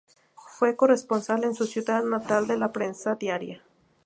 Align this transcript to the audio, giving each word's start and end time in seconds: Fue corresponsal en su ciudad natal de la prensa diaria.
Fue 0.57 0.75
corresponsal 0.75 1.43
en 1.43 1.53
su 1.53 1.67
ciudad 1.67 2.01
natal 2.01 2.47
de 2.47 2.57
la 2.57 2.71
prensa 2.71 3.13
diaria. 3.13 3.61